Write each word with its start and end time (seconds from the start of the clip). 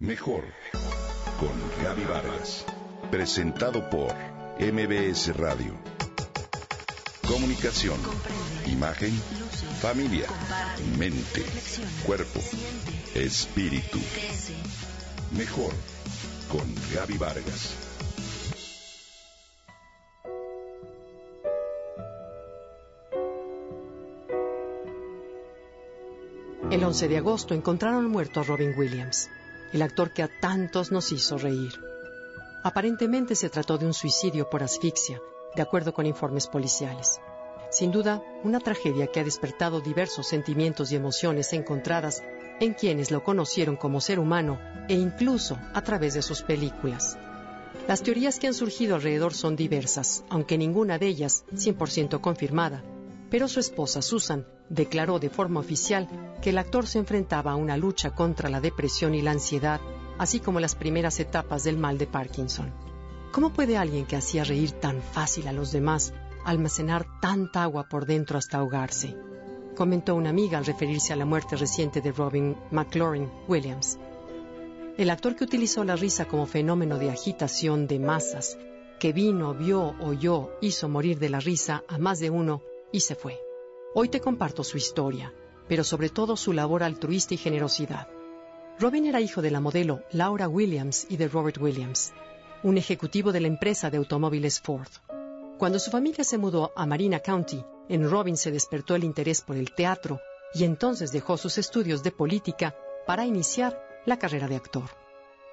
Mejor 0.00 0.44
con 1.40 1.82
Gaby 1.82 2.04
Vargas. 2.04 2.64
Presentado 3.10 3.90
por 3.90 4.14
MBS 4.60 5.36
Radio. 5.36 5.74
Comunicación, 7.26 7.98
imagen, 8.66 9.10
familia, 9.80 10.28
mente, 10.96 11.44
cuerpo, 12.06 12.38
espíritu. 13.16 13.98
Mejor 15.36 15.72
con 16.48 16.72
Gaby 16.94 17.18
Vargas. 17.18 17.74
El 26.70 26.84
11 26.84 27.08
de 27.08 27.16
agosto 27.16 27.54
encontraron 27.54 28.08
muerto 28.08 28.40
a 28.40 28.44
Robin 28.44 28.74
Williams, 28.76 29.28
el 29.72 29.82
actor 29.82 30.12
que 30.12 30.22
a 30.22 30.28
tantos 30.40 30.90
nos 30.90 31.12
hizo 31.12 31.38
reír. 31.38 31.72
Aparentemente 32.62 33.34
se 33.34 33.50
trató 33.50 33.78
de 33.78 33.86
un 33.86 33.94
suicidio 33.94 34.50
por 34.50 34.62
asfixia, 34.62 35.20
de 35.54 35.62
acuerdo 35.62 35.92
con 35.92 36.06
informes 36.06 36.46
policiales. 36.46 37.20
Sin 37.70 37.92
duda, 37.92 38.22
una 38.44 38.60
tragedia 38.60 39.06
que 39.08 39.20
ha 39.20 39.24
despertado 39.24 39.80
diversos 39.80 40.26
sentimientos 40.26 40.90
y 40.90 40.96
emociones 40.96 41.52
encontradas 41.52 42.22
en 42.60 42.74
quienes 42.74 43.10
lo 43.10 43.22
conocieron 43.22 43.76
como 43.76 44.00
ser 44.00 44.18
humano 44.18 44.58
e 44.88 44.94
incluso 44.94 45.58
a 45.74 45.82
través 45.82 46.14
de 46.14 46.22
sus 46.22 46.42
películas. 46.42 47.18
Las 47.86 48.02
teorías 48.02 48.38
que 48.38 48.46
han 48.46 48.54
surgido 48.54 48.96
alrededor 48.96 49.34
son 49.34 49.54
diversas, 49.54 50.24
aunque 50.28 50.58
ninguna 50.58 50.98
de 50.98 51.06
ellas 51.06 51.44
100% 51.52 52.20
confirmada, 52.20 52.82
pero 53.30 53.48
su 53.48 53.60
esposa 53.60 54.02
Susan 54.02 54.46
declaró 54.68 55.18
de 55.18 55.30
forma 55.30 55.60
oficial 55.60 56.08
que 56.42 56.50
el 56.50 56.58
actor 56.58 56.86
se 56.86 56.98
enfrentaba 56.98 57.52
a 57.52 57.56
una 57.56 57.76
lucha 57.76 58.14
contra 58.14 58.48
la 58.48 58.60
depresión 58.60 59.14
y 59.14 59.22
la 59.22 59.32
ansiedad, 59.32 59.80
así 60.18 60.40
como 60.40 60.60
las 60.60 60.74
primeras 60.74 61.20
etapas 61.20 61.64
del 61.64 61.78
mal 61.78 61.98
de 61.98 62.06
Parkinson. 62.06 62.72
¿Cómo 63.32 63.52
puede 63.52 63.76
alguien 63.76 64.06
que 64.06 64.16
hacía 64.16 64.44
reír 64.44 64.72
tan 64.72 65.02
fácil 65.02 65.48
a 65.48 65.52
los 65.52 65.72
demás 65.72 66.12
almacenar 66.44 67.06
tanta 67.20 67.62
agua 67.62 67.88
por 67.88 68.06
dentro 68.06 68.38
hasta 68.38 68.58
ahogarse? 68.58 69.16
comentó 69.78 70.16
una 70.16 70.30
amiga 70.30 70.58
al 70.58 70.66
referirse 70.66 71.12
a 71.12 71.16
la 71.16 71.24
muerte 71.24 71.54
reciente 71.54 72.00
de 72.00 72.10
Robin 72.10 72.56
McLaurin 72.72 73.30
Williams. 73.46 73.96
El 74.96 75.08
actor 75.08 75.36
que 75.36 75.44
utilizó 75.44 75.84
la 75.84 75.94
risa 75.94 76.24
como 76.24 76.46
fenómeno 76.46 76.98
de 76.98 77.10
agitación 77.10 77.86
de 77.86 78.00
masas, 78.00 78.58
que 78.98 79.12
vino, 79.12 79.54
vio, 79.54 79.94
oyó, 80.00 80.50
hizo 80.60 80.88
morir 80.88 81.20
de 81.20 81.28
la 81.28 81.38
risa 81.38 81.84
a 81.86 81.96
más 81.98 82.18
de 82.18 82.28
uno 82.28 82.62
y 82.92 83.00
se 83.00 83.14
fue. 83.14 83.40
Hoy 83.94 84.08
te 84.08 84.20
comparto 84.20 84.64
su 84.64 84.76
historia, 84.76 85.34
pero 85.68 85.84
sobre 85.84 86.08
todo 86.08 86.36
su 86.36 86.52
labor 86.52 86.82
altruista 86.82 87.34
y 87.34 87.36
generosidad. 87.36 88.08
Robin 88.78 89.06
era 89.06 89.20
hijo 89.20 89.42
de 89.42 89.50
la 89.50 89.60
modelo 89.60 90.02
Laura 90.12 90.48
Williams 90.48 91.06
y 91.08 91.16
de 91.16 91.28
Robert 91.28 91.58
Williams, 91.58 92.12
un 92.62 92.78
ejecutivo 92.78 93.32
de 93.32 93.40
la 93.40 93.48
empresa 93.48 93.90
de 93.90 93.98
automóviles 93.98 94.60
Ford. 94.60 94.88
Cuando 95.58 95.78
su 95.78 95.90
familia 95.90 96.22
se 96.22 96.38
mudó 96.38 96.72
a 96.76 96.86
Marina 96.86 97.20
County, 97.20 97.64
en 97.88 98.08
Robin 98.08 98.36
se 98.36 98.52
despertó 98.52 98.94
el 98.94 99.04
interés 99.04 99.42
por 99.42 99.56
el 99.56 99.74
teatro 99.74 100.20
y 100.54 100.64
entonces 100.64 101.10
dejó 101.10 101.36
sus 101.36 101.58
estudios 101.58 102.02
de 102.02 102.12
política 102.12 102.76
para 103.06 103.26
iniciar 103.26 103.82
la 104.06 104.18
carrera 104.18 104.46
de 104.46 104.56
actor. 104.56 104.84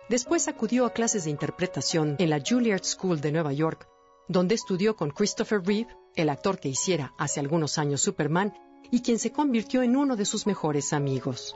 Después 0.08 0.48
acudió 0.48 0.86
a 0.86 0.94
clases 0.94 1.24
de 1.24 1.32
interpretación 1.32 2.16
en 2.20 2.30
la 2.30 2.40
Juilliard 2.40 2.84
School 2.84 3.22
de 3.22 3.32
Nueva 3.32 3.54
York, 3.54 3.88
donde 4.28 4.56
estudió 4.56 4.96
con 4.96 5.12
Christopher 5.12 5.62
Reeve, 5.66 5.96
el 6.16 6.30
actor 6.30 6.60
que 6.60 6.70
hiciera 6.70 7.14
hace 7.18 7.40
algunos 7.40 7.78
años 7.78 8.02
Superman 8.02 8.54
y 8.92 9.02
quien 9.02 9.20
se 9.20 9.32
convirtió 9.32 9.84
en 9.84 9.96
uno 9.96 10.16
de 10.16 10.26
sus 10.26 10.48
mejores 10.48 10.94
amigos. 10.94 11.56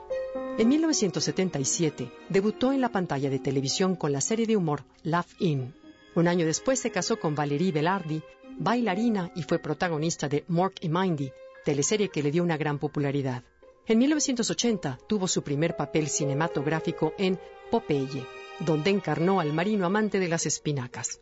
En 0.58 0.68
1977 0.68 2.12
debutó 2.28 2.72
en 2.72 2.80
la 2.80 2.90
pantalla 2.90 3.30
de 3.30 3.38
televisión 3.38 3.96
con 3.96 4.12
la 4.12 4.20
serie 4.20 4.46
de 4.46 4.56
humor 4.56 4.84
Laugh 5.02 5.28
In. 5.38 5.74
Un 6.14 6.28
año 6.28 6.44
después 6.44 6.78
se 6.80 6.90
casó 6.90 7.18
con 7.18 7.34
Valerie 7.34 7.72
Velardi, 7.72 8.22
bailarina 8.58 9.32
y 9.34 9.42
fue 9.42 9.58
protagonista 9.58 10.28
de 10.28 10.44
Mork 10.48 10.76
y 10.80 10.88
Mindy, 10.88 11.32
teleserie 11.64 12.10
que 12.10 12.22
le 12.22 12.30
dio 12.30 12.42
una 12.42 12.56
gran 12.56 12.78
popularidad. 12.78 13.44
En 13.86 13.98
1980 13.98 14.98
tuvo 15.08 15.26
su 15.26 15.42
primer 15.42 15.76
papel 15.76 16.08
cinematográfico 16.08 17.14
en 17.16 17.38
Popeye, 17.70 18.26
donde 18.60 18.90
encarnó 18.90 19.40
al 19.40 19.52
marino 19.52 19.86
amante 19.86 20.18
de 20.18 20.28
las 20.28 20.46
espinacas. 20.46 21.20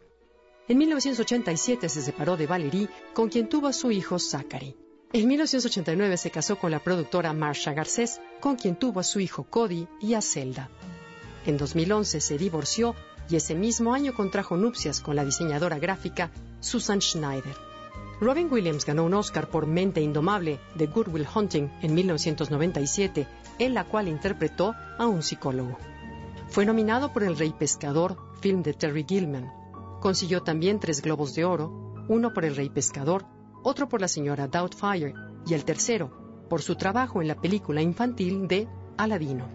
En 0.68 0.76
1987 0.76 1.88
se 1.88 2.02
separó 2.02 2.36
de 2.36 2.46
Valerie, 2.46 2.90
con 3.14 3.30
quien 3.30 3.48
tuvo 3.48 3.68
a 3.68 3.72
su 3.72 3.90
hijo 3.90 4.18
Zachary. 4.18 4.76
En 5.14 5.26
1989 5.26 6.18
se 6.18 6.30
casó 6.30 6.58
con 6.58 6.70
la 6.70 6.78
productora 6.80 7.32
Marsha 7.32 7.72
Garcés, 7.72 8.20
con 8.40 8.56
quien 8.56 8.76
tuvo 8.76 9.00
a 9.00 9.04
su 9.04 9.18
hijo 9.18 9.44
Cody 9.44 9.88
y 9.98 10.12
a 10.12 10.20
Zelda. 10.20 10.68
En 11.46 11.56
2011 11.56 12.20
se 12.20 12.36
divorció 12.36 12.94
y 13.30 13.36
ese 13.36 13.54
mismo 13.54 13.94
año 13.94 14.14
contrajo 14.14 14.58
nupcias 14.58 15.00
con 15.00 15.16
la 15.16 15.24
diseñadora 15.24 15.78
gráfica 15.78 16.30
Susan 16.60 17.00
Schneider. 17.00 17.56
Robin 18.20 18.52
Williams 18.52 18.84
ganó 18.84 19.04
un 19.04 19.14
Oscar 19.14 19.48
por 19.48 19.66
Mente 19.66 20.02
Indomable 20.02 20.60
de 20.74 20.86
Good 20.86 21.08
Will 21.08 21.26
Hunting 21.34 21.70
en 21.80 21.94
1997, 21.94 23.26
en 23.58 23.72
la 23.72 23.84
cual 23.84 24.08
interpretó 24.08 24.74
a 24.98 25.06
un 25.06 25.22
psicólogo. 25.22 25.78
Fue 26.48 26.66
nominado 26.66 27.12
por 27.12 27.22
El 27.22 27.38
Rey 27.38 27.54
Pescador, 27.58 28.18
film 28.40 28.62
de 28.62 28.74
Terry 28.74 29.06
Gilman. 29.08 29.50
Consiguió 30.00 30.42
también 30.42 30.78
tres 30.78 31.02
Globos 31.02 31.34
de 31.34 31.44
Oro, 31.44 31.94
uno 32.08 32.32
por 32.32 32.44
El 32.44 32.56
Rey 32.56 32.70
Pescador, 32.70 33.26
otro 33.62 33.88
por 33.88 34.00
la 34.00 34.08
señora 34.08 34.46
Doubtfire 34.46 35.14
y 35.46 35.54
el 35.54 35.64
tercero 35.64 36.46
por 36.48 36.62
su 36.62 36.76
trabajo 36.76 37.20
en 37.20 37.28
la 37.28 37.40
película 37.40 37.82
infantil 37.82 38.48
de 38.48 38.68
Aladino. 38.96 39.48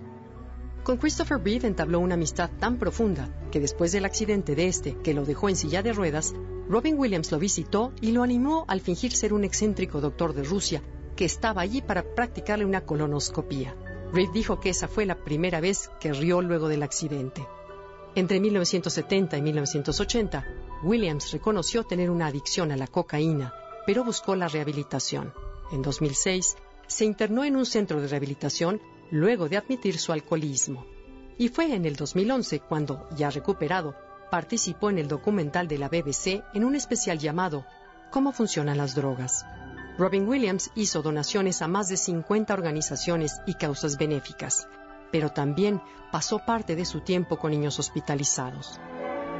Con 0.84 0.98
Christopher 0.98 1.42
Reeve 1.42 1.68
entabló 1.68 2.00
una 2.00 2.16
amistad 2.16 2.50
tan 2.60 2.78
profunda 2.78 3.30
que 3.52 3.60
después 3.60 3.92
del 3.92 4.06
accidente 4.06 4.54
de 4.54 4.68
este, 4.68 4.98
que 5.02 5.14
lo 5.14 5.26
dejó 5.26 5.50
en 5.50 5.56
silla 5.56 5.82
de 5.82 5.94
ruedas, 5.94 6.34
Robin 6.68 6.98
Williams 6.98 7.32
lo 7.32 7.40
visitó 7.40 7.94
y 8.02 8.12
lo 8.12 8.22
animó 8.22 8.66
al 8.68 8.82
fingir 8.82 9.14
ser 9.14 9.34
un 9.34 9.44
excéntrico 9.44 10.02
doctor 10.02 10.34
de 10.34 10.44
Rusia 10.44 10.84
que 11.16 11.26
estaba 11.26 11.62
allí 11.62 11.82
para 11.82 12.04
practicarle 12.16 12.66
una 12.66 12.82
colonoscopía. 12.82 13.76
Reeve 14.12 14.34
dijo 14.34 14.60
que 14.60 14.70
esa 14.70 14.88
fue 14.88 15.06
la 15.06 15.24
primera 15.24 15.62
vez 15.62 15.90
que 16.00 16.14
rió 16.14 16.42
luego 16.42 16.68
del 16.68 16.84
accidente. 16.84 17.48
Entre 18.16 18.40
1970 18.40 19.38
y 19.38 19.42
1980, 19.42 20.46
Williams 20.84 21.32
reconoció 21.32 21.84
tener 21.84 22.12
una 22.12 22.28
adicción 22.28 22.72
a 22.72 22.78
la 22.78 22.86
cocaína, 22.86 23.54
pero 23.88 24.04
buscó 24.04 24.36
la 24.36 24.48
rehabilitación. 24.48 25.34
En 25.72 25.82
2006, 25.82 26.56
se 26.86 27.06
internó 27.06 27.44
en 27.44 27.56
un 27.56 27.66
centro 27.66 28.00
de 28.00 28.08
rehabilitación 28.08 28.80
luego 29.10 29.50
de 29.50 29.58
admitir 29.58 29.98
su 29.98 30.12
alcoholismo. 30.12 30.86
Y 31.40 31.48
fue 31.48 31.74
en 31.74 31.86
el 31.86 31.96
2011 31.96 32.60
cuando, 32.60 33.10
ya 33.16 33.32
recuperado, 33.32 33.96
participó 34.30 34.92
en 34.92 35.00
el 35.00 35.08
documental 35.08 35.68
de 35.68 35.80
la 35.80 35.90
BBC 35.90 36.44
en 36.54 36.66
un 36.66 36.76
especial 36.76 37.18
llamado 37.18 37.66
¿Cómo 38.12 38.32
funcionan 38.32 38.78
las 38.78 38.94
drogas? 38.94 39.44
Robin 39.98 40.28
Williams 40.28 40.70
hizo 40.76 41.02
donaciones 41.02 41.64
a 41.64 41.68
más 41.68 41.90
de 41.90 41.98
50 41.98 42.54
organizaciones 42.54 43.42
y 43.48 43.56
causas 43.56 43.98
benéficas, 43.98 44.68
pero 45.14 45.30
también 45.30 45.80
pasó 46.12 46.40
parte 46.40 46.76
de 46.76 46.86
su 46.86 47.02
tiempo 47.02 47.38
con 47.38 47.52
niños 47.52 47.78
hospitalizados. 47.78 48.80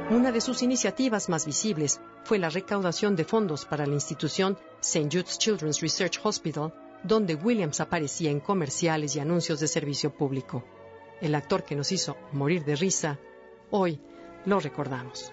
Una 0.08 0.30
de 0.30 0.40
sus 0.40 0.62
iniciativas 0.62 1.28
más 1.28 1.46
visibles 1.46 2.00
fue 2.22 2.38
la 2.38 2.48
recaudación 2.48 3.16
de 3.16 3.24
fondos 3.24 3.64
para 3.64 3.84
la 3.84 3.94
institución 3.94 4.56
St. 4.80 5.08
Jude's 5.10 5.36
Children's 5.36 5.80
Research 5.80 6.20
Hospital 6.22 6.72
donde 7.02 7.34
Williams 7.34 7.80
aparecía 7.80 8.30
en 8.30 8.38
comerciales 8.38 9.16
y 9.16 9.20
anuncios 9.20 9.58
de 9.58 9.66
servicio 9.66 10.14
público. 10.14 10.62
El 11.20 11.34
actor 11.34 11.64
que 11.64 11.74
nos 11.74 11.90
hizo 11.90 12.16
morir 12.30 12.64
de 12.64 12.76
risa, 12.76 13.18
hoy 13.72 14.00
lo 14.46 14.60
recordamos. 14.60 15.32